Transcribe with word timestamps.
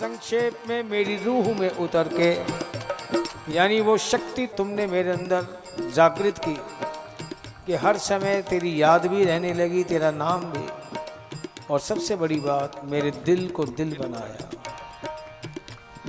संक्षेप 0.00 0.62
में 0.68 0.82
मेरी 0.82 1.16
रूह 1.16 1.60
में 1.60 1.70
उतर 1.70 2.08
के, 2.12 2.30
यानी 3.54 3.80
वो 3.80 3.96
शक्ति 3.96 4.46
तुमने 4.46 4.86
मेरे 4.86 5.10
अंदर 5.10 5.46
जागृत 5.94 6.38
की, 6.38 6.54
कि 7.66 7.74
हर 7.74 7.96
समय 7.96 8.42
तेरी 8.42 8.82
याद 8.82 9.06
भी 9.06 9.24
रहने 9.24 9.52
लगी, 9.54 9.84
तेरा 9.84 10.10
नाम 10.10 10.40
भी। 10.40 10.66
और 11.70 11.80
सबसे 11.80 12.16
बड़ी 12.16 12.40
बात, 12.40 12.80
मेरे 12.84 13.10
दिल 13.10 13.48
को 13.48 13.64
दिल 13.64 13.96
बनाया। 14.00 14.50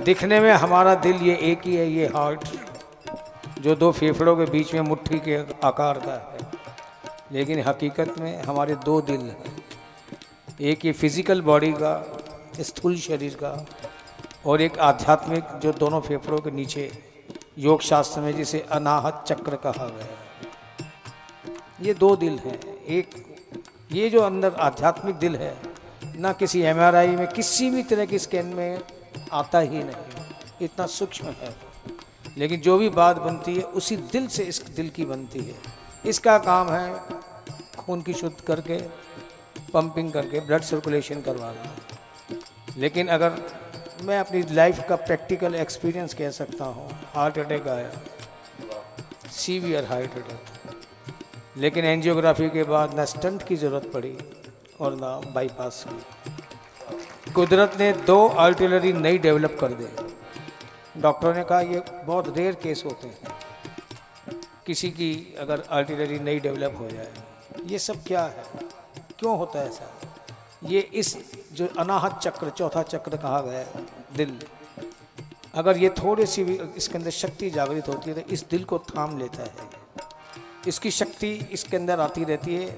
दिखने 0.04 0.40
में 0.40 0.52
हमारा 0.52 0.94
दिल 0.94 1.16
ये 1.16 1.36
एक 1.42 1.66
ही 1.66 1.76
है, 1.76 1.92
ये 1.92 2.06
हार्ट, 2.06 2.48
जो 3.60 3.74
दो 3.74 3.92
फेफड़ों 3.92 4.36
के 4.36 4.44
बीच 4.44 4.74
में 4.74 4.80
मुट्ठी 4.80 5.18
के 5.18 5.36
आकार 5.66 5.98
का 5.98 6.14
है। 6.32 6.50
लेकिन 7.32 7.62
हकीकत 7.66 8.14
में 8.18 8.42
हमारे 8.42 8.74
दो 8.74 9.00
दिल 9.00 9.20
हैं। 9.20 9.56
एक 10.60 10.84
ये 10.84 10.92
फ़िज़िकल 10.92 11.40
बॉडी 11.42 11.72
का, 11.72 12.18
स्थूल 12.60 12.96
शरीर 12.96 13.34
का 13.34 13.66
और 14.46 14.60
एक 14.60 14.78
आध्यात्मिक 14.78 15.44
जो 15.58 15.72
दोनों 15.72 16.00
फेफड़ों 16.00 16.38
के 16.38 16.50
नीचे 16.50 16.92
योग 17.58 17.80
शास्त्र 17.80 18.20
में 18.20 18.36
जिसे 18.36 18.60
अनाहत 18.60 19.24
चक्र 19.28 19.56
कहा 19.56 19.88
गया 19.88 20.04
है। 20.04 20.32
ये 21.80 21.94
दो 21.94 22.16
दिल 22.16 22.38
हैं। 22.38 22.84
एक, 22.84 23.36
ये 23.92 24.10
जो 24.10 24.22
अंदर 24.22 24.54
आध्यात्मिक 24.54 25.16
दिल 25.16 25.36
है, 25.36 25.58
ना 26.04 26.32
किसी 26.32 26.60
एमआरआई 26.60 27.08
में, 27.08 27.26
किसी 27.26 27.70
भी 27.70 27.82
तरह 27.82 28.06
की 28.06 28.18
स्कैन 28.18 28.46
में 28.46 28.80
आता 29.32 29.58
ही 29.58 29.78
नहीं। 29.78 30.24
इतना 30.62 30.86
सूक्ष्म 30.86 31.26
है। 31.26 31.56
लेकिन 32.36 32.60
जो 32.60 32.78
भी 32.78 32.88
बात 32.88 33.16
बनती 33.16 33.56
है, 33.56 33.62
उसी 33.62 33.96
दिल 33.96 34.26
से 34.26 34.42
इस 34.42 34.62
दिल 34.62 34.90
की 34.90 35.04
बनती 35.04 35.38
है। 35.38 35.54
इसका 36.06 36.38
काम 36.38 36.68
है 36.68 37.00
खून 37.78 38.02
की 38.02 38.14
शुद्ध 38.14 38.40
करके 38.40 38.78
पंपिंग 39.72 40.12
करके 40.12 40.40
ब्लड 40.40 40.62
सर्कुलेशन 40.62 41.20
करवाना। 41.20 41.76
लेकिन 42.76 43.08
अगर 43.08 43.61
मैं 44.02 44.18
अपनी 44.18 44.42
लाइफ 44.50 44.78
का 44.88 44.96
प्रैक्टिकल 44.96 45.54
एक्सपीरियंस 45.54 46.14
कह 46.14 46.30
सकता 46.30 46.64
हूँ। 46.64 46.88
हार्ट 47.14 47.38
अटैक 47.38 47.68
आया। 47.68 47.90
सीवियर 49.32 49.84
हार्ट 49.84 50.12
अटैक 50.12 51.56
लेकिन 51.56 51.84
एंजियोग्राफी 51.84 52.48
के 52.50 52.62
बाद 52.64 52.94
ना 52.94 53.04
स्टंट 53.04 53.42
की 53.42 53.56
ज़रूरत 53.56 53.90
पड़ी 53.94 54.16
और 54.80 54.94
ना 54.96 55.20
बाईपास 55.34 55.84
की। 55.88 57.32
कुदरत 57.32 57.76
ने 57.78 57.92
दो 57.92 58.26
आर्टिलरी 58.28 58.92
नई 58.92 59.18
डेवलप 59.18 59.56
कर 59.60 59.72
दी। 59.72 59.86
डॉक्टरों 61.00 61.34
ने 61.34 61.44
कहा, 61.44 61.60
ये 61.60 61.82
बहुत 62.04 62.36
रेयर 62.38 62.54
केस 62.54 62.82
होते 62.86 63.08
हैं। 63.08 63.38
किसी 64.66 64.90
की 64.90 65.36
अगर 65.38 65.62
आर्टिलरी 65.70 66.18
नई 66.18 66.40
डेवलप 66.40 66.76
हो 66.78 66.88
जाए, 66.90 67.12
ये 67.66 67.78
सब 67.78 68.04
क्या 68.04 68.22
है? 68.22 68.44
क्यों 69.18 69.38
होता 69.38 69.60
है 69.60 69.68
ऐसा? 69.68 69.90
ये 70.64 70.80
इस 70.80 71.16
जो 71.52 71.66
अनाहत 71.78 72.18
चक्र, 72.18 72.50
चौथा 72.50 72.82
चक्र 72.82 73.16
कहा 73.16 73.40
गया 73.40 73.58
है 73.58 74.01
दिल। 74.16 74.38
अगर 75.54 75.76
ये 75.76 75.88
थोड़ी 75.98 76.26
सी 76.26 76.44
भी 76.44 76.58
इसके 76.76 76.98
अंदर 76.98 77.10
शक्ति 77.12 77.50
जागृत 77.50 77.88
होती 77.88 78.10
है 78.10 78.20
तो 78.20 78.30
इस 78.30 78.44
दिल 78.50 78.64
को 78.64 78.78
थाम 78.88 79.18
लेता 79.18 79.42
है। 79.42 79.80
इसकी 80.68 80.90
शक्ति 80.90 81.32
इसके 81.52 81.76
अंदर 81.76 82.00
आती 82.00 82.24
रहती 82.24 82.54
है। 82.54 82.70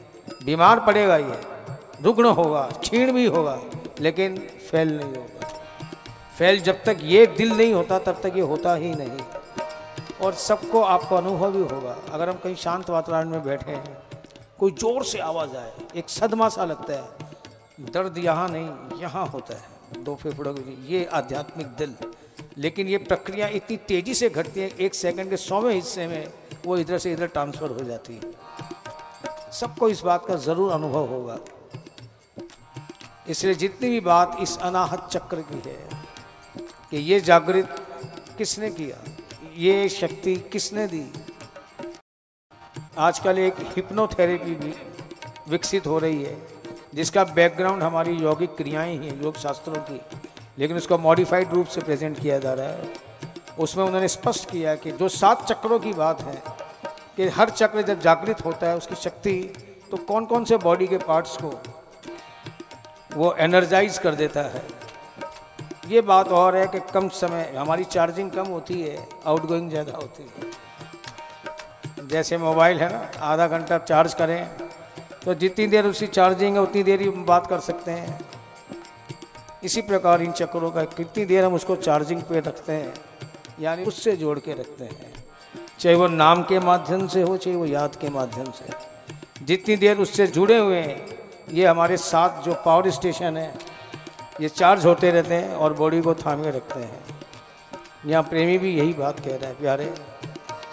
बीमार 0.45 0.81
पड़ेगा 0.81 1.17
ये। 1.17 1.41
रुग्ण 2.03 2.29
होगा, 2.29 2.63
क्षीण 2.81 3.13
भी 3.13 3.27
होगा, 3.27 3.61
लेकिन 4.01 4.37
फैल 4.71 4.89
नहीं 4.91 5.15
होगा। 5.15 5.49
फैल 6.39 6.61
जब 6.61 6.83
तक 6.85 6.99
ये 7.03 7.27
दिल 7.27 7.53
नहीं 7.53 7.73
होता, 7.73 7.99
तब 7.99 8.21
तक 8.23 8.37
ये 8.37 8.43
होता 8.43 8.75
ही 8.75 8.95
नहीं। 8.95 9.21
और 10.23 10.35
सबको 10.35 10.81
आपको 10.83 11.17
अनुभव 11.17 11.53
भी 11.53 11.63
होगा। 11.75 11.97
अगर 12.13 12.29
हम 12.29 12.37
कहीं 12.37 12.55
शांत 12.55 12.91
वातावरण 12.91 13.29
में 13.29 13.45
बैठे 13.45 13.71
हैं, 13.71 13.97
कोई 14.59 14.73
ज़ोर 14.73 15.05
से 15.05 15.19
आवाज़ 15.19 15.57
आए, 15.57 15.73
एक 15.97 16.09
सदमा 16.09 16.49
सा 16.49 16.65
लगता 16.65 16.93
है, 16.93 17.91
दर्द 17.93 18.19
यहाँ 18.19 18.49
नहीं, 18.49 19.01
यहाँ 19.01 19.27
होता 19.27 19.55
है। 19.55 19.73
दो 19.95 20.15
फेफड़ों 20.15 20.55
के 20.55 20.93
ये 20.93 21.05
आध्यात्मिक 21.15 21.67
दिल। 21.79 21.95
लेकिन 22.59 22.89
ये 22.89 22.99
प्रक्रिया 23.01 23.49
इतनी 23.51 23.77
तेज़ी 23.89 24.15
से 24.15 24.29
घटती 24.31 24.61
है, 24.61 24.69
एक 24.71 24.95
सेकंड 24.95 25.31
के 25.31 25.37
सौवें 25.37 25.75
हिस्से 25.75 26.07
में 26.07 26.29
वो 26.67 26.77
इधर 26.77 26.99
से 26.99 27.13
इधर 27.13 27.27
ट्रांसफ़र 27.29 27.71
हो 27.71 27.85
जाती 27.85 28.15
है। 28.15 28.33
सबको 29.53 29.89
इस 29.89 30.01
बात 30.01 30.27
का 30.27 30.37
ज़रूर 30.37 30.73
अनुभव 30.73 31.07
होगा। 31.09 31.39
इसलिए 33.29 33.55
जितनी 33.55 33.89
भी 33.91 34.01
बात 34.03 34.37
इस 34.41 34.57
अनाहत 34.61 35.09
चक्र 35.13 35.45
की 35.51 35.69
है 35.69 36.03
कि 36.91 36.97
ये 36.97 37.21
जागृत 37.21 37.77
किसने 38.39 38.71
किया, 38.71 38.97
ये 39.57 39.89
शक्ति 39.91 40.35
किसने 40.53 40.87
दी? 40.87 41.05
आजकल 42.99 43.39
एक 43.39 43.55
हिप्नोथेरेपी 43.77 44.55
भी 44.55 44.75
विकसित 45.49 45.87
हो 45.87 45.99
रही 45.99 46.23
है। 46.23 46.54
जिसका 46.95 47.25
बैकग्राउंड 47.27 47.83
हमारी 47.83 48.13
यौगिक 48.15 48.55
क्रियाएँ 48.57 48.99
ही 48.99 49.07
हैं, 49.07 49.23
योग 49.23 49.37
शास्त्रों 49.39 49.83
की। 49.83 50.01
लेकिन 50.59 50.77
उसको 50.77 50.99
मॉडिफाइड 50.99 51.53
रूप 51.53 51.67
से 51.67 51.81
प्रेजेंट 51.81 52.21
किया 52.21 52.39
जा 52.39 52.53
रहा 52.55 52.69
है। 52.69 52.93
उसमें 53.59 53.85
उन्होंने 53.85 54.09
स्पष्ट 54.09 54.51
किया 54.51 54.75
कि 54.77 54.93
जो 54.93 55.09
सात 55.11 55.45
चक्रों 55.47 55.79
की 55.79 55.93
बात 55.93 56.21
है, 56.23 56.43
कि 57.17 57.29
हर 57.29 57.51
चक्र 57.51 57.83
जब 57.83 58.01
जागृत 58.01 58.45
होता 58.45 58.69
है, 58.69 58.77
उसकी 58.77 58.95
शक्ति 58.95 59.53
तो 59.91 59.97
कौन 59.99 60.25
कौन 60.25 60.45
से 60.45 60.57
बॉडी 60.59 60.87
के 60.87 60.99
पार्ट्स 60.99 61.37
को 61.37 61.53
वो 63.11 63.35
एनर्जाइज 63.41 63.99
कर 63.99 64.15
देता 64.15 64.43
है? 64.45 64.63
ये 65.89 66.01
बात 66.03 66.29
और 66.29 66.57
है 66.57 66.67
कि 66.67 66.81
कम 66.93 67.09
समय, 67.11 67.53
हमारी 67.57 67.85
चार्जिंग 67.87 68.31
कम 68.31 68.47
होती 68.47 68.81
है 68.83 68.97
आउटगोइंग 69.27 69.71
ज़्यादा 69.71 69.93
होती 69.93 70.23
है। 70.23 72.07
जैसे 72.09 72.39
मोबाइल 72.39 72.79
है 72.81 72.93
ना, 72.93 73.11
आधा 73.23 73.47
घंटा 73.49 73.79
चार्ज 73.81 74.15
करें 74.15 74.64
तो 75.25 75.35
जितनी 75.35 75.67
देर 75.67 75.87
उसकी 75.87 76.07
चार्जिंग 76.07 76.57
है, 76.57 76.63
उतनी 76.63 76.83
देर 76.83 77.01
ही 77.01 77.09
बात 77.09 77.47
कर 77.47 77.61
सकते 77.61 77.91
हैं। 77.91 78.19
इसी 79.65 79.83
प्रकार 79.83 80.23
इन 80.23 80.33
चक्रों 80.33 80.71
का 80.71 80.83
कितनी 80.85 81.25
देर 81.25 81.45
हम 81.45 81.55
उसको 81.55 81.77
चार्जिंग 81.77 82.23
पे 82.23 82.41
रखते 82.41 82.73
हैं, 82.73 82.95
यानी 83.61 83.85
उससे 83.85 84.17
जोड़ 84.17 84.39
के 84.39 84.53
रखते 84.53 84.85
हैं। 84.85 85.13
चाहे 85.81 85.95
वो 85.97 86.09
नाम 86.09 86.43
के 86.43 86.59
माध्यम 86.59 87.07
से 87.09 87.23
हो, 87.23 87.37
चाहे 87.37 87.57
वो 87.57 87.67
याद 87.67 87.97
के 87.97 88.09
माध्यम 88.09 88.45
से। 88.45 89.45
जितनी 89.45 89.77
देर 89.77 89.99
उससे 89.99 90.27
जुड़े 90.27 90.59
हुए 90.59 90.81
हैं, 90.81 91.07
ये 91.51 91.67
हमारे 91.67 91.97
साथ 91.97 92.43
जो 92.43 92.55
पावर 92.65 92.91
स्टेशन 92.91 93.37
है, 93.37 93.55
ये 94.41 94.49
चार्ज 94.49 94.87
होते 94.87 95.11
रहते 95.11 95.35
हैं 95.35 95.55
और 95.55 95.73
बॉडी 95.73 96.01
को 96.01 96.15
थामे 96.15 96.51
रखते 96.51 96.81
हैं। 96.81 97.03
यहाँ 98.07 98.23
प्रेमी 98.23 98.59
भी 98.59 98.75
यही 98.77 98.93
बात 98.93 99.21
कह 99.21 99.37
रहे 99.37 99.47
हैं, 99.47 99.59
प्यारे, 99.59 99.93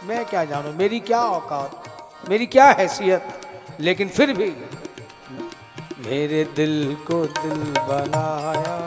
मैं 0.04 0.26
क्या 0.26 0.44
जानूँ? 0.46 0.74
मेरी 0.74 1.00
क्या 1.00 1.22
औकात? 1.22 2.30
मेरी 2.30 2.46
क्या 2.46 2.66
हैसियत? 2.72 3.22
लेकिन 3.80 4.10
फिर 4.10 4.34
भी 4.34 4.50
मेरे 6.08 6.44
दिल 6.56 6.96
को 7.08 7.26
दिल 7.26 7.62
बनाया। 7.90 8.78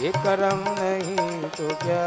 ये 0.00 0.10
करम 0.16 0.64
नहीं 0.78 1.42
तो 1.48 1.68
क्या? 1.84 2.04